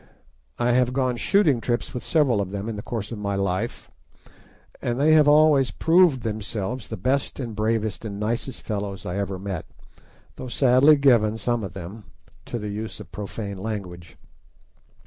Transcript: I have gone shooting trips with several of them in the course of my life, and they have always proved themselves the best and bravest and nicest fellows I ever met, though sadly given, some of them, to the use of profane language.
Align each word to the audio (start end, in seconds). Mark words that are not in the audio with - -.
I 0.57 0.71
have 0.71 0.93
gone 0.93 1.15
shooting 1.15 1.61
trips 1.61 1.93
with 1.93 2.03
several 2.03 2.41
of 2.41 2.49
them 2.49 2.67
in 2.67 2.75
the 2.75 2.81
course 2.81 3.11
of 3.11 3.19
my 3.19 3.35
life, 3.35 3.91
and 4.81 4.99
they 4.99 5.13
have 5.13 5.27
always 5.27 5.69
proved 5.69 6.23
themselves 6.23 6.87
the 6.87 6.97
best 6.97 7.39
and 7.39 7.55
bravest 7.55 8.03
and 8.03 8.19
nicest 8.19 8.63
fellows 8.63 9.05
I 9.05 9.17
ever 9.19 9.37
met, 9.37 9.67
though 10.37 10.47
sadly 10.47 10.95
given, 10.95 11.37
some 11.37 11.63
of 11.63 11.73
them, 11.73 12.05
to 12.45 12.57
the 12.57 12.69
use 12.69 12.99
of 12.99 13.11
profane 13.11 13.59
language. 13.59 14.17